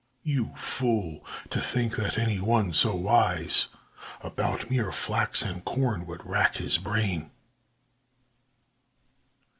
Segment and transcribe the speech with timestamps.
[0.01, 0.19] LUKE.
[0.23, 3.67] You fool, to think that any one so wise
[4.21, 7.29] About mere flax and corn would rack his brain.